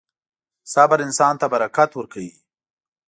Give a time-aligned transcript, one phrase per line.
[0.73, 2.31] •صبر انسان ته برکت ورکوي.